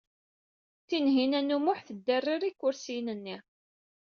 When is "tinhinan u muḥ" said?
0.87-1.79